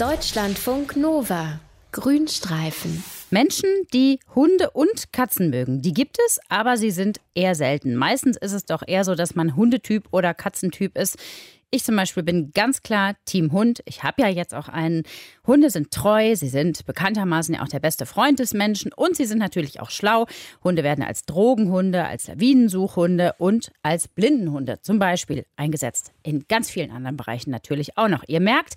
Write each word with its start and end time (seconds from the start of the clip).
Deutschlandfunk 0.00 0.96
Nova. 0.96 1.60
Grünstreifen. 1.92 3.04
Menschen, 3.28 3.68
die 3.92 4.18
Hunde 4.34 4.70
und 4.70 5.12
Katzen 5.12 5.50
mögen, 5.50 5.82
die 5.82 5.92
gibt 5.92 6.16
es, 6.26 6.40
aber 6.48 6.78
sie 6.78 6.90
sind 6.90 7.20
eher 7.34 7.54
selten. 7.54 7.96
Meistens 7.96 8.38
ist 8.38 8.54
es 8.54 8.64
doch 8.64 8.82
eher 8.86 9.04
so, 9.04 9.14
dass 9.14 9.34
man 9.34 9.56
Hundetyp 9.56 10.08
oder 10.10 10.32
Katzentyp 10.32 10.96
ist. 10.96 11.18
Ich 11.70 11.84
zum 11.84 11.96
Beispiel 11.96 12.22
bin 12.22 12.52
ganz 12.54 12.80
klar 12.82 13.14
Team 13.26 13.52
Hund. 13.52 13.82
Ich 13.84 14.02
habe 14.02 14.22
ja 14.22 14.28
jetzt 14.28 14.54
auch 14.54 14.68
einen. 14.68 15.02
Hunde 15.46 15.68
sind 15.68 15.90
treu, 15.90 16.34
sie 16.34 16.48
sind 16.48 16.86
bekanntermaßen 16.86 17.56
ja 17.56 17.62
auch 17.62 17.68
der 17.68 17.80
beste 17.80 18.06
Freund 18.06 18.38
des 18.38 18.54
Menschen 18.54 18.94
und 18.94 19.16
sie 19.16 19.26
sind 19.26 19.38
natürlich 19.38 19.80
auch 19.80 19.90
schlau. 19.90 20.26
Hunde 20.64 20.82
werden 20.82 21.04
als 21.04 21.26
Drogenhunde, 21.26 22.06
als 22.06 22.26
Lawinensuchhunde 22.26 23.34
und 23.36 23.70
als 23.82 24.08
Blindenhunde 24.08 24.80
zum 24.80 24.98
Beispiel 24.98 25.44
eingesetzt. 25.56 26.12
In 26.22 26.46
ganz 26.48 26.70
vielen 26.70 26.90
anderen 26.90 27.18
Bereichen 27.18 27.50
natürlich 27.50 27.98
auch 27.98 28.08
noch. 28.08 28.24
Ihr 28.26 28.40
merkt, 28.40 28.76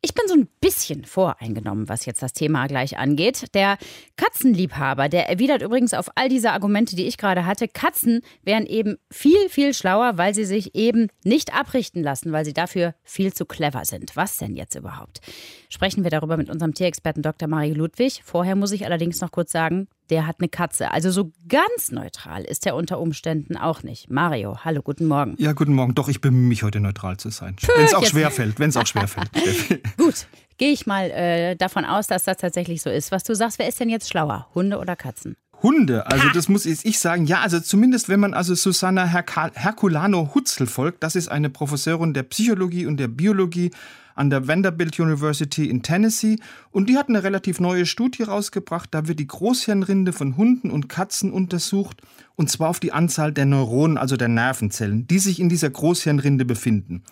ich 0.00 0.14
bin 0.14 0.28
so 0.28 0.34
ein 0.34 0.48
bisschen 0.60 1.04
voreingenommen, 1.04 1.88
was 1.88 2.06
jetzt 2.06 2.22
das 2.22 2.32
Thema 2.32 2.68
gleich 2.68 2.98
angeht. 2.98 3.52
Der 3.54 3.78
Katzenliebhaber, 4.16 5.08
der 5.08 5.28
erwidert 5.28 5.62
übrigens 5.62 5.92
auf 5.92 6.08
all 6.14 6.28
diese 6.28 6.52
Argumente, 6.52 6.94
die 6.94 7.06
ich 7.06 7.18
gerade 7.18 7.44
hatte, 7.46 7.66
Katzen 7.66 8.20
wären 8.44 8.66
eben 8.66 8.98
viel, 9.10 9.48
viel 9.48 9.74
schlauer, 9.74 10.16
weil 10.16 10.34
sie 10.34 10.44
sich 10.44 10.76
eben 10.76 11.08
nicht 11.24 11.52
abrichten 11.52 12.02
lassen, 12.02 12.30
weil 12.30 12.44
sie 12.44 12.52
dafür 12.52 12.94
viel 13.02 13.32
zu 13.32 13.44
clever 13.44 13.84
sind. 13.84 14.14
Was 14.14 14.38
denn 14.38 14.54
jetzt 14.54 14.76
überhaupt? 14.76 15.20
Sprechen 15.68 16.04
wir 16.04 16.10
darüber 16.10 16.36
mit 16.36 16.48
unserem 16.48 16.74
Tierexperten 16.74 17.22
Dr. 17.22 17.48
Marie 17.48 17.74
Ludwig. 17.74 18.22
Vorher 18.24 18.54
muss 18.54 18.70
ich 18.70 18.84
allerdings 18.84 19.20
noch 19.20 19.32
kurz 19.32 19.50
sagen, 19.50 19.88
der 20.10 20.26
hat 20.26 20.36
eine 20.40 20.48
Katze. 20.48 20.90
Also 20.92 21.10
so 21.10 21.32
ganz 21.48 21.90
neutral 21.90 22.44
ist 22.44 22.66
er 22.66 22.74
unter 22.74 22.98
Umständen 23.00 23.56
auch 23.56 23.82
nicht. 23.82 24.10
Mario, 24.10 24.64
hallo, 24.64 24.82
guten 24.82 25.06
Morgen. 25.06 25.34
Ja, 25.38 25.52
guten 25.52 25.74
Morgen. 25.74 25.94
Doch, 25.94 26.08
ich 26.08 26.20
bemühe 26.20 26.48
mich 26.48 26.62
heute 26.62 26.80
neutral 26.80 27.16
zu 27.16 27.30
sein. 27.30 27.56
Wenn 27.76 27.84
es 27.84 27.94
auch 27.94 28.04
schwerfällt, 28.04 28.58
wenn 28.58 28.70
es 28.70 28.76
auch 28.76 28.86
schwerfällt. 28.86 29.30
Gut, 29.96 30.26
gehe 30.56 30.72
ich 30.72 30.86
mal 30.86 31.10
äh, 31.10 31.56
davon 31.56 31.84
aus, 31.84 32.06
dass 32.06 32.24
das 32.24 32.38
tatsächlich 32.38 32.82
so 32.82 32.90
ist. 32.90 33.12
Was 33.12 33.24
du 33.24 33.34
sagst, 33.34 33.58
wer 33.58 33.68
ist 33.68 33.80
denn 33.80 33.90
jetzt 33.90 34.08
schlauer, 34.08 34.48
Hunde 34.54 34.78
oder 34.78 34.96
Katzen? 34.96 35.36
Hunde, 35.62 36.06
also 36.06 36.28
das 36.32 36.48
muss 36.48 36.66
ich 36.66 36.98
sagen, 36.98 37.26
ja, 37.26 37.40
also 37.40 37.58
zumindest 37.58 38.08
wenn 38.08 38.20
man 38.20 38.32
also 38.32 38.54
Susanna 38.54 39.04
Herculano 39.06 40.30
Hutzel 40.34 40.66
folgt, 40.66 41.02
das 41.02 41.16
ist 41.16 41.28
eine 41.28 41.50
Professorin 41.50 42.14
der 42.14 42.22
Psychologie 42.22 42.86
und 42.86 42.98
der 42.98 43.08
Biologie 43.08 43.72
an 44.14 44.30
der 44.30 44.46
Vanderbilt 44.46 44.98
University 44.98 45.68
in 45.68 45.82
Tennessee 45.82 46.38
und 46.70 46.88
die 46.88 46.96
hat 46.96 47.08
eine 47.08 47.22
relativ 47.22 47.60
neue 47.60 47.86
Studie 47.86 48.24
rausgebracht. 48.24 48.88
Da 48.92 49.06
wird 49.08 49.20
die 49.20 49.26
Großhirnrinde 49.26 50.12
von 50.12 50.36
Hunden 50.36 50.70
und 50.70 50.88
Katzen 50.88 51.32
untersucht 51.32 52.02
und 52.36 52.50
zwar 52.50 52.68
auf 52.68 52.80
die 52.80 52.92
Anzahl 52.92 53.32
der 53.32 53.46
Neuronen, 53.46 53.98
also 53.98 54.16
der 54.16 54.28
Nervenzellen, 54.28 55.06
die 55.06 55.18
sich 55.18 55.40
in 55.40 55.48
dieser 55.48 55.70
Großhirnrinde 55.70 56.44
befinden. 56.44 57.02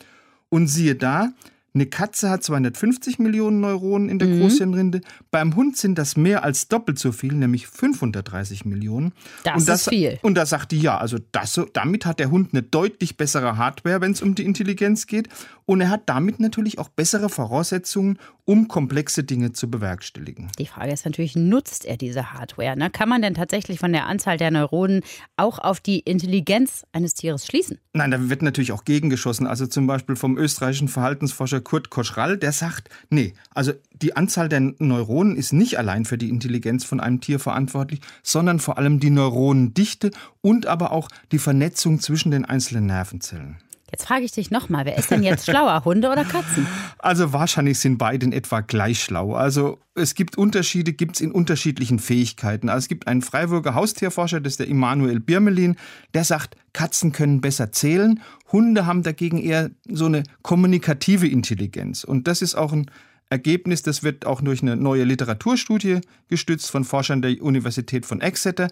Und 0.48 0.68
siehe 0.68 0.94
da, 0.94 1.30
eine 1.76 1.86
Katze 1.86 2.30
hat 2.30 2.42
250 2.42 3.18
Millionen 3.18 3.60
Neuronen 3.60 4.08
in 4.08 4.18
der 4.18 4.28
mhm. 4.28 4.40
Großhirnrinde. 4.40 5.02
Beim 5.30 5.54
Hund 5.56 5.76
sind 5.76 5.98
das 5.98 6.16
mehr 6.16 6.42
als 6.42 6.68
doppelt 6.68 6.98
so 6.98 7.12
viel, 7.12 7.34
nämlich 7.34 7.66
530 7.66 8.64
Millionen. 8.64 9.12
Das, 9.44 9.60
und 9.60 9.68
das 9.68 9.82
ist 9.82 9.88
viel. 9.90 10.18
Und 10.22 10.36
da 10.36 10.46
sagt 10.46 10.72
die, 10.72 10.80
ja, 10.80 10.96
also 10.96 11.18
das, 11.32 11.60
damit 11.74 12.06
hat 12.06 12.18
der 12.18 12.30
Hund 12.30 12.52
eine 12.52 12.62
deutlich 12.62 13.18
bessere 13.18 13.58
Hardware, 13.58 14.00
wenn 14.00 14.12
es 14.12 14.22
um 14.22 14.34
die 14.34 14.44
Intelligenz 14.44 15.06
geht. 15.06 15.28
Und 15.66 15.80
er 15.80 15.90
hat 15.90 16.02
damit 16.06 16.38
natürlich 16.38 16.78
auch 16.78 16.88
bessere 16.88 17.28
Voraussetzungen, 17.28 18.18
um 18.44 18.68
komplexe 18.68 19.24
Dinge 19.24 19.52
zu 19.52 19.68
bewerkstelligen. 19.68 20.48
Die 20.60 20.66
Frage 20.66 20.92
ist 20.92 21.04
natürlich, 21.04 21.34
nutzt 21.34 21.84
er 21.84 21.96
diese 21.96 22.32
Hardware? 22.32 22.76
Ne? 22.76 22.88
Kann 22.88 23.08
man 23.08 23.20
denn 23.20 23.34
tatsächlich 23.34 23.80
von 23.80 23.92
der 23.92 24.06
Anzahl 24.06 24.36
der 24.36 24.52
Neuronen 24.52 25.02
auch 25.36 25.58
auf 25.58 25.80
die 25.80 25.98
Intelligenz 25.98 26.86
eines 26.92 27.14
Tieres 27.14 27.44
schließen? 27.44 27.80
Nein, 27.92 28.12
da 28.12 28.30
wird 28.30 28.42
natürlich 28.42 28.70
auch 28.70 28.84
gegengeschossen. 28.84 29.48
Also 29.48 29.66
zum 29.66 29.88
Beispiel 29.88 30.14
vom 30.14 30.38
österreichischen 30.38 30.86
Verhaltensforscher 30.86 31.60
Kurt 31.60 31.90
Koschrall, 31.90 32.38
der 32.38 32.52
sagt, 32.52 32.88
nee, 33.10 33.34
also 33.52 33.72
die 33.92 34.14
Anzahl 34.14 34.48
der 34.48 34.60
Neuronen 34.60 35.36
ist 35.36 35.52
nicht 35.52 35.78
allein 35.78 36.04
für 36.04 36.16
die 36.16 36.28
Intelligenz 36.28 36.84
von 36.84 37.00
einem 37.00 37.20
Tier 37.20 37.40
verantwortlich, 37.40 38.00
sondern 38.22 38.60
vor 38.60 38.78
allem 38.78 39.00
die 39.00 39.10
Neuronendichte 39.10 40.12
und 40.42 40.66
aber 40.66 40.92
auch 40.92 41.08
die 41.32 41.38
Vernetzung 41.40 41.98
zwischen 41.98 42.30
den 42.30 42.44
einzelnen 42.44 42.86
Nervenzellen. 42.86 43.56
Jetzt 43.92 44.06
frage 44.06 44.24
ich 44.24 44.32
dich 44.32 44.50
nochmal, 44.50 44.84
wer 44.84 44.98
ist 44.98 45.12
denn 45.12 45.22
jetzt 45.22 45.46
schlauer, 45.46 45.84
Hunde 45.84 46.10
oder 46.10 46.24
Katzen? 46.24 46.66
Also 46.98 47.32
wahrscheinlich 47.32 47.78
sind 47.78 47.98
beide 47.98 48.26
in 48.26 48.32
etwa 48.32 48.60
gleich 48.60 49.00
schlau. 49.00 49.34
Also 49.34 49.78
es 49.94 50.16
gibt 50.16 50.36
Unterschiede, 50.36 50.92
gibt 50.92 51.16
es 51.16 51.20
in 51.20 51.30
unterschiedlichen 51.30 52.00
Fähigkeiten. 52.00 52.68
Also 52.68 52.84
es 52.84 52.88
gibt 52.88 53.06
einen 53.06 53.22
Freiburger 53.22 53.74
Haustierforscher, 53.74 54.40
das 54.40 54.54
ist 54.54 54.60
der 54.60 54.66
Immanuel 54.66 55.20
Birmelin, 55.20 55.76
der 56.14 56.24
sagt, 56.24 56.56
Katzen 56.72 57.12
können 57.12 57.40
besser 57.40 57.70
zählen, 57.70 58.20
Hunde 58.50 58.86
haben 58.86 59.04
dagegen 59.04 59.38
eher 59.38 59.70
so 59.88 60.06
eine 60.06 60.24
kommunikative 60.42 61.28
Intelligenz. 61.28 62.02
Und 62.02 62.26
das 62.26 62.42
ist 62.42 62.56
auch 62.56 62.72
ein 62.72 62.90
Ergebnis, 63.30 63.82
das 63.82 64.02
wird 64.02 64.26
auch 64.26 64.40
durch 64.40 64.62
eine 64.62 64.76
neue 64.76 65.04
Literaturstudie 65.04 66.00
gestützt 66.28 66.70
von 66.70 66.84
Forschern 66.84 67.22
der 67.22 67.42
Universität 67.42 68.06
von 68.06 68.20
Exeter. 68.20 68.68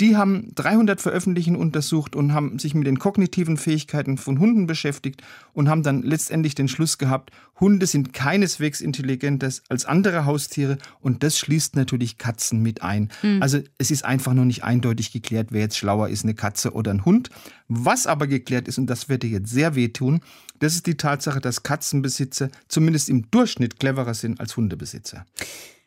Die 0.00 0.16
haben 0.16 0.52
300 0.56 1.00
Veröffentlichungen 1.00 1.60
untersucht 1.60 2.16
und 2.16 2.32
haben 2.32 2.58
sich 2.58 2.74
mit 2.74 2.84
den 2.84 2.98
kognitiven 2.98 3.56
Fähigkeiten 3.56 4.18
von 4.18 4.40
Hunden 4.40 4.66
beschäftigt 4.66 5.22
und 5.52 5.68
haben 5.68 5.84
dann 5.84 6.02
letztendlich 6.02 6.56
den 6.56 6.66
Schluss 6.66 6.98
gehabt, 6.98 7.30
Hunde 7.60 7.86
sind 7.86 8.12
keineswegs 8.12 8.80
intelligenter 8.80 9.52
als 9.68 9.84
andere 9.84 10.24
Haustiere 10.24 10.78
und 11.00 11.22
das 11.22 11.38
schließt 11.38 11.76
natürlich 11.76 12.18
Katzen 12.18 12.60
mit 12.60 12.82
ein. 12.82 13.10
Mhm. 13.22 13.40
Also 13.40 13.60
es 13.78 13.92
ist 13.92 14.04
einfach 14.04 14.34
noch 14.34 14.44
nicht 14.44 14.64
eindeutig 14.64 15.12
geklärt, 15.12 15.48
wer 15.50 15.60
jetzt 15.60 15.78
schlauer 15.78 16.08
ist, 16.08 16.24
eine 16.24 16.34
Katze 16.34 16.72
oder 16.72 16.90
ein 16.90 17.04
Hund. 17.04 17.30
Was 17.68 18.08
aber 18.08 18.26
geklärt 18.26 18.66
ist, 18.66 18.78
und 18.78 18.88
das 18.88 19.08
wird 19.08 19.22
dir 19.22 19.30
jetzt 19.30 19.50
sehr 19.50 19.76
wehtun, 19.76 20.22
das 20.58 20.74
ist 20.74 20.88
die 20.88 20.96
Tatsache, 20.96 21.40
dass 21.40 21.62
Katzenbesitzer 21.62 22.48
zumindest 22.66 23.08
im 23.08 23.30
Durchschnitt 23.30 23.78
cleverer 23.78 24.14
sind 24.14 24.40
als 24.40 24.56
Hundebesitzer. 24.56 25.24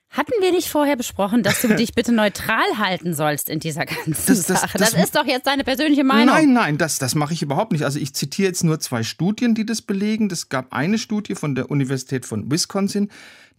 Hatten 0.09 0.31
wir 0.39 0.51
nicht 0.51 0.69
vorher 0.69 0.95
besprochen, 0.95 1.43
dass 1.43 1.61
du 1.61 1.75
dich 1.75 1.93
bitte 1.93 2.13
neutral 2.13 2.77
halten 2.77 3.13
sollst 3.13 3.49
in 3.49 3.59
dieser 3.59 3.85
ganzen 3.85 4.15
das, 4.25 4.45
das, 4.45 4.61
Sache? 4.61 4.77
Das, 4.77 4.91
das, 4.91 5.03
ist 5.03 5.15
doch 5.15 5.25
jetzt 5.25 5.47
deine 5.47 5.63
persönliche 5.63 6.03
Meinung. 6.05 6.33
Nein, 6.33 6.53
nein, 6.53 6.77
das, 6.77 6.97
das 6.97 7.13
mache 7.13 7.33
ich 7.33 7.41
überhaupt 7.41 7.73
nicht. 7.73 7.83
Also 7.83 7.99
ich 7.99 8.13
zitiere 8.13 8.47
jetzt 8.47 8.63
nur 8.63 8.79
zwei 8.79 9.03
Studien, 9.03 9.53
die 9.53 9.65
das 9.65 9.81
belegen. 9.81 10.29
Es 10.31 10.49
gab 10.49 10.73
eine 10.73 10.97
Studie 10.97 11.35
von 11.35 11.55
der 11.55 11.69
Universität 11.69 12.25
von 12.25 12.49
Wisconsin. 12.49 13.09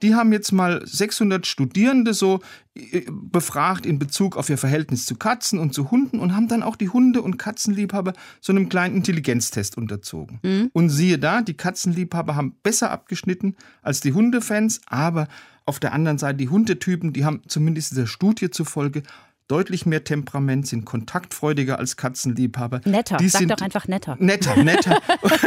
Die 0.00 0.14
haben 0.14 0.32
jetzt 0.32 0.52
mal 0.52 0.80
600 0.86 1.46
Studierende 1.46 2.14
so 2.14 2.40
äh, 2.74 3.02
befragt 3.10 3.84
in 3.84 3.98
Bezug 3.98 4.36
auf 4.36 4.48
ihr 4.48 4.58
Verhältnis 4.58 5.06
zu 5.06 5.16
Katzen 5.16 5.58
und 5.58 5.74
zu 5.74 5.90
Hunden 5.90 6.20
und 6.20 6.34
haben 6.34 6.48
dann 6.48 6.62
auch 6.62 6.76
die 6.76 6.88
Hunde- 6.88 7.22
und 7.22 7.36
Katzenliebhaber 7.36 8.12
so 8.40 8.52
einem 8.52 8.68
kleinen 8.68 8.96
Intelligenztest 8.96 9.76
unterzogen. 9.76 10.38
Mhm. 10.42 10.70
Und 10.72 10.88
siehe 10.88 11.18
da, 11.18 11.42
die 11.42 11.54
Katzenliebhaber 11.54 12.36
haben 12.36 12.56
besser 12.62 12.90
abgeschnitten 12.90 13.56
als 13.82 14.00
die 14.00 14.12
Hundefans, 14.12 14.80
aber 14.86 15.28
auf 15.68 15.78
der 15.78 15.92
anderen 15.92 16.18
Seite 16.18 16.38
die 16.38 16.48
Hundetypen, 16.48 17.12
die 17.12 17.24
haben 17.24 17.42
zumindest 17.46 17.92
dieser 17.92 18.06
Studie 18.06 18.50
zufolge 18.50 19.02
deutlich 19.48 19.86
mehr 19.86 20.04
Temperament, 20.04 20.66
sind 20.66 20.84
kontaktfreudiger 20.84 21.78
als 21.78 21.96
Katzenliebhaber. 21.96 22.80
Netter, 22.84 23.16
die 23.16 23.28
sag 23.28 23.40
sind 23.40 23.50
doch 23.50 23.60
einfach 23.60 23.88
netter. 23.88 24.16
Netter, 24.18 24.62
netter. 24.62 25.00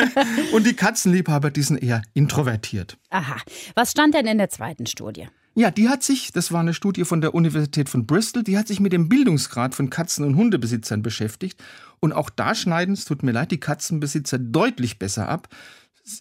Und 0.53 0.65
die 0.65 0.73
Katzenliebhaber, 0.73 1.51
die 1.51 1.61
sind 1.61 1.81
eher 1.83 2.01
introvertiert. 2.13 2.97
Aha. 3.09 3.37
Was 3.75 3.91
stand 3.91 4.15
denn 4.15 4.25
in 4.25 4.37
der 4.37 4.49
zweiten 4.49 4.87
Studie? 4.87 5.27
Ja, 5.53 5.69
die 5.69 5.89
hat 5.89 6.01
sich, 6.01 6.31
das 6.31 6.51
war 6.51 6.61
eine 6.61 6.73
Studie 6.73 7.03
von 7.03 7.19
der 7.19 7.35
Universität 7.35 7.89
von 7.89 8.07
Bristol, 8.07 8.43
die 8.43 8.57
hat 8.57 8.67
sich 8.67 8.79
mit 8.79 8.93
dem 8.93 9.09
Bildungsgrad 9.09 9.75
von 9.75 9.89
Katzen- 9.89 10.23
und 10.23 10.35
Hundebesitzern 10.35 11.01
beschäftigt. 11.01 11.61
Und 11.99 12.13
auch 12.13 12.29
da 12.29 12.55
schneiden, 12.55 12.93
es 12.93 13.05
tut 13.05 13.21
mir 13.21 13.33
leid, 13.33 13.51
die 13.51 13.59
Katzenbesitzer 13.59 14.39
deutlich 14.39 14.97
besser 14.97 15.27
ab 15.27 15.49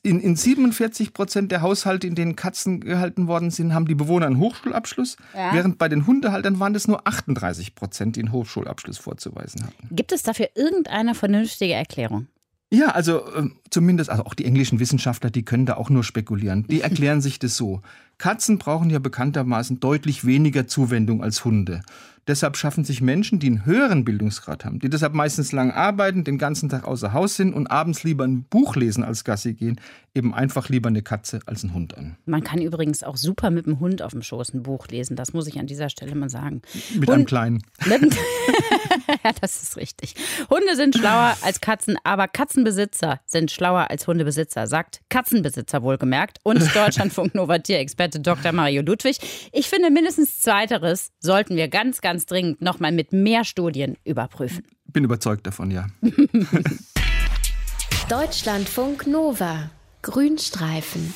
in, 0.02 0.20
in 0.20 0.36
47 0.36 1.12
Prozent 1.12 1.52
der 1.52 1.62
Haushalte, 1.62 2.06
in 2.06 2.14
denen 2.14 2.36
Katzen 2.36 2.80
gehalten 2.80 3.26
worden 3.26 3.50
sind, 3.50 3.74
haben 3.74 3.86
die 3.86 3.94
Bewohner 3.94 4.26
einen 4.26 4.38
Hochschulabschluss, 4.38 5.16
ja. 5.34 5.52
während 5.52 5.78
bei 5.78 5.88
den 5.88 6.06
Hundehaltern 6.06 6.60
waren 6.60 6.74
es 6.74 6.88
nur 6.88 7.06
38 7.06 7.74
Prozent, 7.74 8.16
die 8.16 8.20
einen 8.20 8.32
Hochschulabschluss 8.32 8.98
vorzuweisen 8.98 9.64
hatten. 9.64 9.94
Gibt 9.94 10.12
es 10.12 10.22
dafür 10.22 10.50
irgendeine 10.54 11.14
vernünftige 11.14 11.74
Erklärung? 11.74 12.26
Ja, 12.72 12.88
also 12.88 13.26
äh, 13.34 13.48
zumindest, 13.70 14.10
also 14.10 14.24
auch 14.24 14.34
die 14.34 14.44
englischen 14.44 14.78
Wissenschaftler, 14.78 15.30
die 15.30 15.44
können 15.44 15.66
da 15.66 15.74
auch 15.74 15.90
nur 15.90 16.04
spekulieren. 16.04 16.66
Die 16.68 16.80
erklären 16.82 17.20
sich 17.20 17.38
das 17.38 17.56
so. 17.56 17.82
Katzen 18.20 18.58
brauchen 18.58 18.90
ja 18.90 18.98
bekanntermaßen 18.98 19.80
deutlich 19.80 20.26
weniger 20.26 20.66
Zuwendung 20.66 21.22
als 21.22 21.46
Hunde. 21.46 21.80
Deshalb 22.28 22.58
schaffen 22.58 22.84
sich 22.84 23.00
Menschen, 23.00 23.38
die 23.38 23.46
einen 23.46 23.64
höheren 23.64 24.04
Bildungsgrad 24.04 24.64
haben, 24.64 24.78
die 24.78 24.90
deshalb 24.90 25.14
meistens 25.14 25.52
lang 25.52 25.70
arbeiten, 25.70 26.22
den 26.22 26.36
ganzen 26.36 26.68
Tag 26.68 26.84
außer 26.84 27.14
Haus 27.14 27.36
sind 27.36 27.54
und 27.54 27.66
abends 27.68 28.04
lieber 28.04 28.24
ein 28.24 28.44
Buch 28.44 28.76
lesen 28.76 29.02
als 29.02 29.24
Gassi 29.24 29.54
gehen, 29.54 29.80
eben 30.14 30.34
einfach 30.34 30.68
lieber 30.68 30.88
eine 30.88 31.02
Katze 31.02 31.40
als 31.46 31.64
einen 31.64 31.72
Hund 31.72 31.96
an. 31.96 32.16
Man 32.26 32.44
kann 32.44 32.60
übrigens 32.60 33.02
auch 33.02 33.16
super 33.16 33.50
mit 33.50 33.66
dem 33.66 33.80
Hund 33.80 34.02
auf 34.02 34.12
dem 34.12 34.22
Schoß 34.22 34.54
ein 34.54 34.62
Buch 34.62 34.88
lesen. 34.88 35.16
Das 35.16 35.32
muss 35.32 35.46
ich 35.46 35.58
an 35.58 35.66
dieser 35.66 35.88
Stelle 35.88 36.14
mal 36.14 36.28
sagen. 36.28 36.62
Mit 36.94 37.08
Hund 37.08 37.10
einem 37.10 37.26
kleinen. 37.26 37.64
ja, 39.24 39.32
das 39.40 39.62
ist 39.62 39.76
richtig. 39.76 40.14
Hunde 40.50 40.76
sind 40.76 40.96
schlauer 40.96 41.36
als 41.42 41.60
Katzen, 41.60 41.96
aber 42.04 42.28
Katzenbesitzer 42.28 43.20
sind 43.24 43.50
schlauer 43.50 43.88
als 43.90 44.06
Hundebesitzer, 44.06 44.66
sagt 44.66 45.00
Katzenbesitzer 45.08 45.82
wohlgemerkt 45.82 46.38
und 46.42 46.58
Deutschlandfunk 46.74 47.34
Nova 47.34 47.58
Tierexperte 47.58 48.09
Dr. 48.18 48.52
Mario 48.52 48.82
Ludwig. 48.82 49.18
Ich 49.52 49.68
finde, 49.68 49.90
mindestens 49.90 50.40
zweiteres 50.40 51.12
sollten 51.20 51.56
wir 51.56 51.68
ganz, 51.68 52.00
ganz 52.00 52.26
dringend 52.26 52.60
nochmal 52.60 52.92
mit 52.92 53.12
mehr 53.12 53.44
Studien 53.44 53.96
überprüfen. 54.04 54.64
Bin 54.86 55.04
überzeugt 55.04 55.46
davon, 55.46 55.70
ja. 55.70 55.86
Deutschlandfunk 58.08 59.06
Nova 59.06 59.70
Grünstreifen. 60.02 61.14